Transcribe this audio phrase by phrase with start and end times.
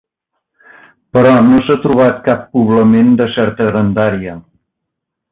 [1.17, 4.33] Però no s'ha trobat cap poblament de certa grandària.